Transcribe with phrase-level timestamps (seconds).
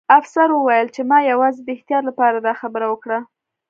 [0.19, 3.19] افسر وویل چې ما یوازې د احتیاط لپاره دا خبره وکړه